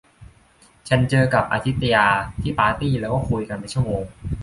[0.87, 2.05] ฉันเจอกับอทิตยา
[2.41, 4.01] ที่ปาร์ตี้แล้วก็คุยกันเป็นชั่วโมง